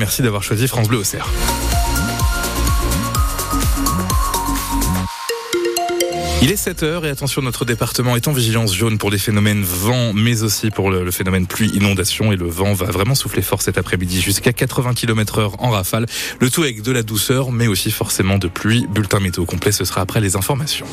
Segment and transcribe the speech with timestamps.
[0.00, 1.30] Merci d'avoir choisi France Bleu au Cerf.
[6.42, 10.12] Il est 7h et attention, notre département est en vigilance jaune pour les phénomènes vent,
[10.12, 12.32] mais aussi pour le, phénomène pluie inondation.
[12.32, 16.06] Et le vent va vraiment souffler fort cet après-midi jusqu'à 80 km heure en rafale.
[16.40, 18.88] Le tout avec de la douceur, mais aussi forcément de pluie.
[18.90, 20.86] Bulletin météo complet, ce sera après les informations.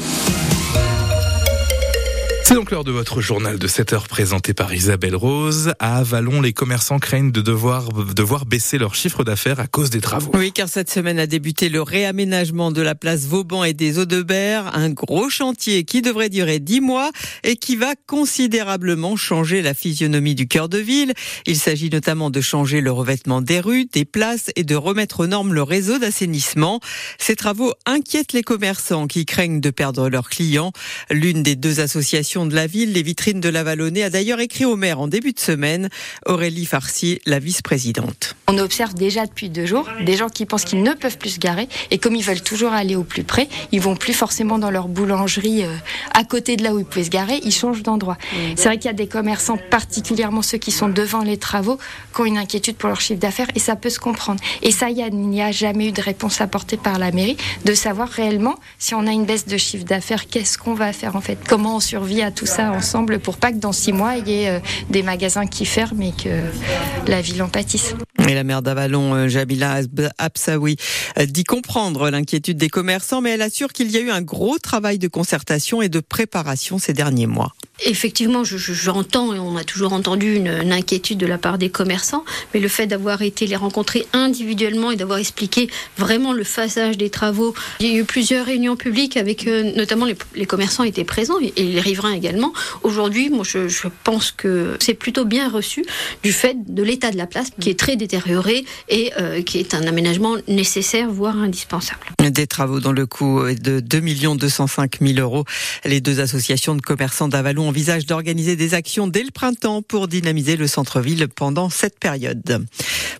[2.51, 5.71] C'est donc l'heure de votre journal de 7 heures présenté par Isabelle Rose.
[5.79, 10.01] À Avalon, les commerçants craignent de devoir, devoir baisser leur chiffre d'affaires à cause des
[10.01, 10.31] travaux.
[10.33, 14.75] Oui, car cette semaine a débuté le réaménagement de la place Vauban et des Eaux-de-Berre,
[14.75, 17.11] un gros chantier qui devrait durer 10 mois
[17.45, 21.13] et qui va considérablement changer la physionomie du cœur de ville.
[21.45, 25.27] Il s'agit notamment de changer le revêtement des rues, des places et de remettre aux
[25.27, 26.81] normes le réseau d'assainissement.
[27.17, 30.73] Ces travaux inquiètent les commerçants qui craignent de perdre leurs clients.
[31.09, 34.65] L'une des deux associations de la ville, les vitrines de la Vallonnée, a d'ailleurs écrit
[34.65, 35.89] au maire en début de semaine.
[36.25, 38.35] Aurélie Farcy, la vice-présidente.
[38.53, 41.39] On observe déjà depuis deux jours des gens qui pensent qu'ils ne peuvent plus se
[41.39, 44.69] garer et comme ils veulent toujours aller au plus près, ils vont plus forcément dans
[44.69, 45.73] leur boulangerie euh,
[46.13, 48.17] à côté de là où ils pouvaient se garer, ils changent d'endroit.
[48.57, 51.77] C'est vrai qu'il y a des commerçants, particulièrement ceux qui sont devant les travaux,
[52.13, 54.41] qui ont une inquiétude pour leur chiffre d'affaires et ça peut se comprendre.
[54.63, 58.09] Et ça, il n'y a jamais eu de réponse apportée par la mairie de savoir
[58.09, 61.37] réellement si on a une baisse de chiffre d'affaires, qu'est-ce qu'on va faire en fait,
[61.47, 64.43] comment on survit à tout ça ensemble pour pas que dans six mois, il y
[64.43, 67.95] ait euh, des magasins qui ferment et que la ville en pâtisse?
[68.27, 69.79] Et la maire d'Avalon, euh, Jamila
[70.17, 70.77] Absaoui,
[71.17, 74.59] euh, dit comprendre l'inquiétude des commerçants, mais elle assure qu'il y a eu un gros
[74.59, 77.53] travail de concertation et de préparation ces derniers mois.
[77.85, 82.23] Effectivement, j'entends et on a toujours entendu une, inquiétude de la part des commerçants,
[82.53, 87.09] mais le fait d'avoir été les rencontrer individuellement et d'avoir expliqué vraiment le phasage des
[87.09, 91.53] travaux, il y a eu plusieurs réunions publiques avec notamment les, commerçants étaient présents et,
[91.61, 92.53] les riverains également.
[92.83, 95.85] Aujourd'hui, moi, je, je, pense que c'est plutôt bien reçu
[96.23, 99.73] du fait de l'état de la place qui est très détérioré et euh, qui est
[99.73, 101.99] un aménagement nécessaire, voire indispensable.
[102.19, 104.01] Des travaux dans le coût de 2
[104.35, 105.45] 205 000 euros.
[105.85, 110.57] Les deux associations de commerçants d'Avalon envisagent d'organiser des actions dès le printemps pour dynamiser
[110.57, 112.65] le centre-ville pendant cette période.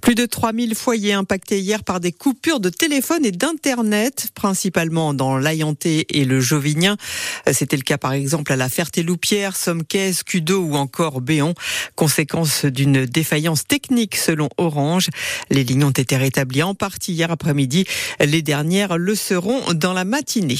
[0.02, 5.38] Plus de 3000 foyers impactés hier par des coupures de téléphone et d'internet, principalement dans
[5.38, 6.98] l'Ayanté et le Jovinien.
[7.50, 11.54] C'était le cas par exemple à la Ferté-Loupière, Somquez, Cudo ou encore Béon.
[11.96, 15.08] Conséquence d'une défaillance technique selon Orange.
[15.50, 17.86] Les lignes ont été rétablies en partie hier après-midi.
[18.20, 20.60] Les dernières le seront dans la matinée.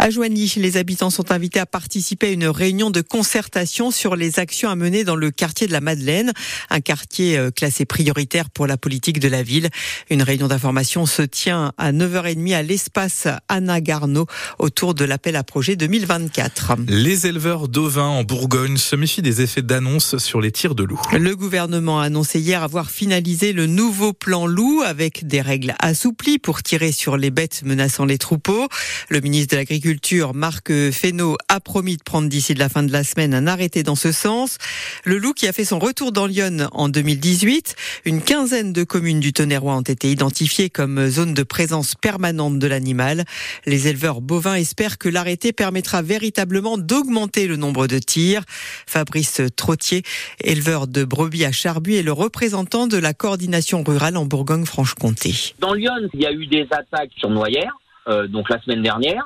[0.00, 4.38] À Joigny, les habitants sont invités à participer à une réunion de concertation sur les
[4.38, 6.32] actions à mener dans le quartier de la Madeleine,
[6.70, 9.68] un quartier euh, classé prioritaire pour la politique de la ville.
[10.10, 14.26] Une réunion d'information se tient à 9h30 à l'espace Anna Garneau
[14.60, 16.74] autour de l'appel à projet 2024.
[16.86, 21.02] Les éleveurs d'ovins en Bourgogne se méfient des effets d'annonce sur les tirs de loups.
[21.12, 26.38] Le gouvernement a annoncé hier avoir finalisé le nouveau plan loup avec des règles assouplies
[26.38, 28.68] pour tirer sur les bêtes menaçant les troupeaux.
[29.08, 33.04] Le ministre de l'Agriculture Marc Fesneau, a promis de prendre d'ici la fin de la
[33.04, 34.58] semaine un arrêté dans ce sens.
[35.04, 37.74] Le loup qui a fait son retour dans Lyon en 2018.
[38.04, 42.66] Une quinzaine de communes du Tonnerrois ont été identifiées comme zone de présence permanente de
[42.66, 43.24] l'animal.
[43.64, 48.42] Les éleveurs bovins espèrent que l'arrêté permettra véritablement d'augmenter le nombre de tirs.
[48.86, 50.02] Fabrice Trottier,
[50.44, 55.54] éleveur de brebis à Charbuy, est le représentant de la coordination rurale en Bourgogne-Franche-Comté.
[55.58, 57.78] Dans Lyon, il y a eu des attaques sur Noyères,
[58.08, 59.24] euh, donc la semaine dernière.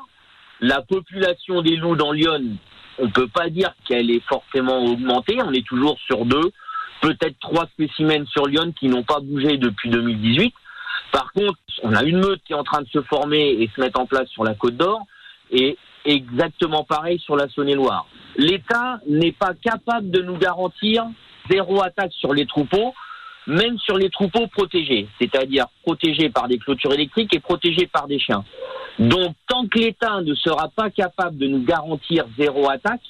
[0.60, 2.56] La population des loups dans Lyon,
[2.98, 5.38] on ne peut pas dire qu'elle est forcément augmentée.
[5.42, 6.52] On est toujours sur deux,
[7.00, 10.54] peut-être trois spécimens sur Lyon qui n'ont pas bougé depuis 2018.
[11.12, 13.80] Par contre, on a une meute qui est en train de se former et se
[13.80, 15.02] mettre en place sur la Côte d'Or,
[15.50, 18.06] et exactement pareil sur la Saône-et-Loire.
[18.36, 21.04] L'État n'est pas capable de nous garantir
[21.50, 22.94] zéro attaque sur les troupeaux,
[23.46, 28.18] même sur les troupeaux protégés, c'est-à-dire protégés par des clôtures électriques et protégés par des
[28.18, 28.44] chiens.
[28.98, 33.02] Donc, tant que l'État ne sera pas capable de nous garantir zéro attaque,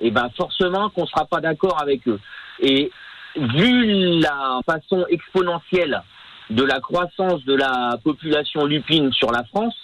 [0.00, 2.20] eh ben forcément qu'on ne sera pas d'accord avec eux.
[2.60, 2.90] Et
[3.36, 6.02] vu la façon exponentielle
[6.50, 9.74] de la croissance de la population lupine sur la France,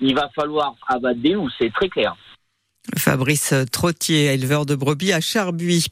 [0.00, 2.14] il va falloir abattre des loups, c'est très clair.
[2.96, 5.86] Fabrice Trottier, éleveur de brebis à Charbuy.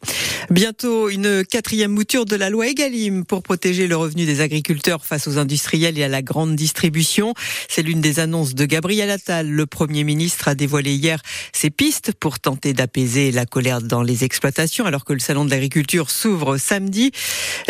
[0.52, 5.26] Bientôt une quatrième mouture de la loi Egalim pour protéger le revenu des agriculteurs face
[5.26, 7.32] aux industriels et à la grande distribution.
[7.70, 9.48] C'est l'une des annonces de Gabriel Attal.
[9.48, 11.22] Le Premier ministre a dévoilé hier
[11.54, 15.50] ses pistes pour tenter d'apaiser la colère dans les exploitations alors que le salon de
[15.50, 17.12] l'agriculture s'ouvre samedi.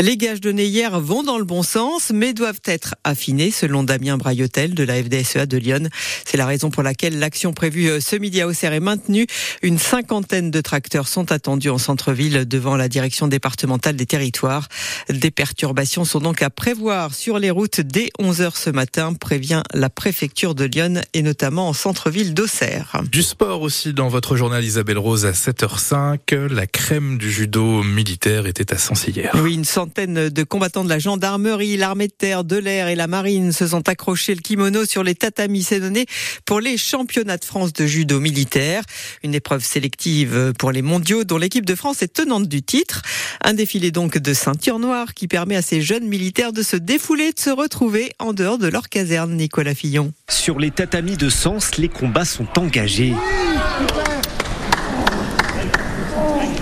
[0.00, 4.16] Les gages donnés hier vont dans le bon sens mais doivent être affinés selon Damien
[4.16, 5.88] Braillotel de la FDSEA de Lyon.
[6.24, 9.28] C'est la raison pour laquelle l'action prévue ce midi à Auxerre est maintenue.
[9.62, 14.68] Une cinquantaine de tracteurs sont attendus en centre-ville devant la direction départementale des territoires.
[15.08, 19.90] Des perturbations sont donc à prévoir sur les routes dès 11h ce matin, prévient la
[19.90, 23.02] préfecture de Lyon et notamment en centre-ville d'Auxerre.
[23.10, 26.34] Du sport aussi dans votre journal Isabelle Rose à 7h05.
[26.50, 29.32] La crème du judo militaire était à Sens hier.
[29.42, 33.06] Oui, une centaine de combattants de la gendarmerie, l'armée de terre, de l'air et la
[33.06, 36.06] marine se sont accrochés le kimono sur les tatamis donné
[36.44, 38.82] pour les championnats de France de judo militaire.
[39.22, 43.02] Une épreuve sélective pour les mondiaux dont l'équipe de France est tenante titre.
[43.42, 47.32] Un défilé donc de ceinture noire qui permet à ces jeunes militaires de se défouler,
[47.32, 50.12] de se retrouver en dehors de leur caserne, Nicolas Fillon.
[50.28, 53.14] Sur les tatamis de Sens, les combats sont engagés.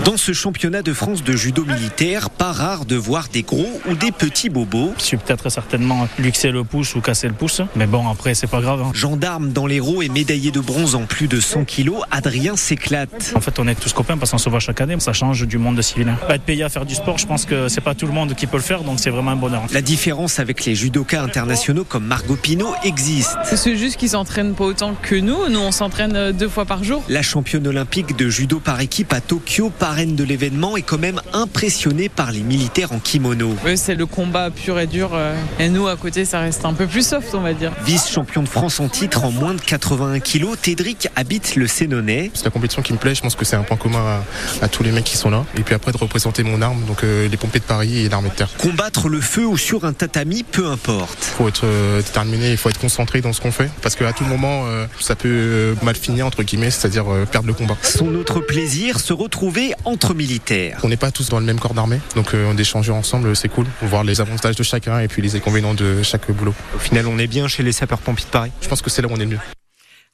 [0.03, 3.93] Dans ce championnat de France de judo militaire, pas rare de voir des gros ou
[3.93, 4.93] des petits bobos.
[4.97, 8.47] Je suis peut-être certainement luxer le pouce ou casser le pouce, mais bon, après, c'est
[8.47, 8.81] pas grave.
[8.81, 8.91] Hein.
[8.95, 13.31] Gendarme dans l'héros et médaillé de bronze en plus de 100 kilos, Adrien s'éclate.
[13.35, 15.59] En fait, on est tous copains parce qu'on se voit chaque année, ça change du
[15.59, 16.11] monde de civil.
[16.29, 18.47] Être payé à faire du sport, je pense que c'est pas tout le monde qui
[18.47, 19.61] peut le faire, donc c'est vraiment un bonheur.
[19.71, 23.37] La différence avec les judokas internationaux comme Margot Pino existe.
[23.43, 25.47] C'est juste qu'ils s'entraînent pas autant que nous.
[25.49, 27.03] Nous, on s'entraîne deux fois par jour.
[27.07, 31.21] La championne olympique de judo par équipe à Tokyo, par de l'événement, est quand même
[31.33, 33.55] impressionné par les militaires en kimono.
[33.65, 35.11] Oui, c'est le combat pur et dur.
[35.13, 37.73] Euh, et nous, à côté, ça reste un peu plus soft, on va dire.
[37.85, 42.31] Vice-champion de France en titre en moins de 81 kilos, Tédric habite le Sénonais.
[42.33, 43.15] C'est la compétition qui me plaît.
[43.15, 44.21] Je pense que c'est un point commun
[44.61, 45.43] à, tous les mecs qui sont là.
[45.57, 48.29] Et puis après, de représenter mon arme, donc euh, les pompiers de Paris et l'armée
[48.29, 48.49] de terre.
[48.57, 51.17] Combattre le feu ou sur un tatami, peu importe.
[51.21, 53.69] Il faut être euh, déterminé, il faut être concentré dans ce qu'on fait.
[53.81, 54.63] Parce qu'à tout moment,
[54.99, 57.75] ça peut mal finir, entre guillemets, c'est-à-dire perdre le combat.
[57.81, 60.79] Son autre plaisir, se retrouver entre militaires.
[60.83, 63.49] On n'est pas tous dans le même corps d'armée, donc euh, on échange ensemble, c'est
[63.49, 63.65] cool.
[63.81, 66.53] Voir les avantages de chacun et puis les inconvénients de chaque boulot.
[66.75, 68.51] Au final, on est bien chez les sapeurs-pompiers de Paris.
[68.61, 69.39] Je pense que c'est là où on est le mieux.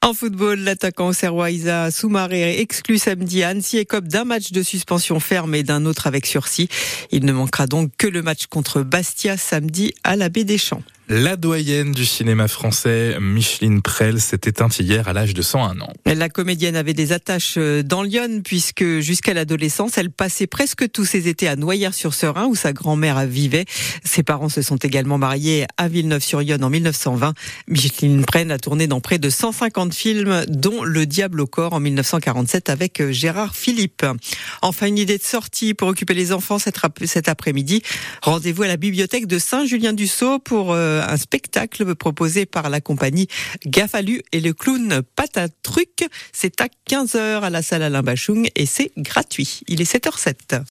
[0.00, 5.18] En football, l'attaquant serrois Isa Soumaré exclu samedi à Annecy écope d'un match de suspension
[5.18, 6.68] ferme et d'un autre avec sursis.
[7.10, 10.82] Il ne manquera donc que le match contre Bastia samedi à la Baie des Champs.
[11.10, 15.90] La doyenne du cinéma français, Micheline Prel, s'est éteinte hier à l'âge de 101 ans.
[16.04, 21.06] La comédienne avait des attaches euh, dans Lyon puisque jusqu'à l'adolescence, elle passait presque tous
[21.06, 23.64] ses étés à Noyères-sur-Serein où sa grand-mère vivait.
[24.04, 27.32] Ses parents se sont également mariés à Villeneuve-sur-Yonne en 1920.
[27.68, 31.80] Micheline Prel a tourné dans près de 150 films dont Le Diable au corps en
[31.80, 34.04] 1947 avec euh, Gérard Philippe.
[34.60, 37.82] Enfin, une idée de sortie pour occuper les enfants cet après-midi.
[38.20, 43.28] Rendez-vous à la bibliothèque de Saint-Julien-du-Sault pour euh, un spectacle proposé par la compagnie
[43.66, 46.06] Gafalu et le clown Patatruc.
[46.32, 49.60] C'est à 15h à la salle Alain Bachung et c'est gratuit.
[49.68, 50.62] Il est 7h07.